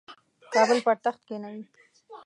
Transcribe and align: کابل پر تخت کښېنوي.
کابل 0.53 0.77
پر 0.85 0.95
تخت 1.03 1.21
کښېنوي. 1.25 1.63